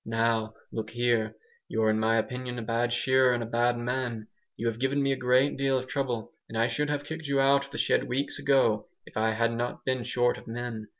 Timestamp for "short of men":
10.01-10.87